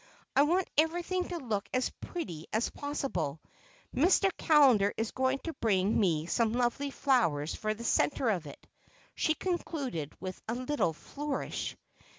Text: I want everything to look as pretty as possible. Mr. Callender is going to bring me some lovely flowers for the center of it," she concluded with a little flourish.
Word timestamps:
I 0.35 0.41
want 0.41 0.67
everything 0.79 1.27
to 1.27 1.37
look 1.37 1.69
as 1.75 1.91
pretty 1.91 2.47
as 2.51 2.71
possible. 2.71 3.39
Mr. 3.95 4.35
Callender 4.35 4.91
is 4.97 5.11
going 5.11 5.37
to 5.43 5.53
bring 5.53 5.99
me 5.99 6.25
some 6.25 6.53
lovely 6.53 6.89
flowers 6.89 7.53
for 7.53 7.75
the 7.75 7.83
center 7.83 8.27
of 8.31 8.47
it," 8.47 8.65
she 9.13 9.35
concluded 9.35 10.19
with 10.19 10.41
a 10.47 10.55
little 10.55 10.93
flourish. 10.93 11.77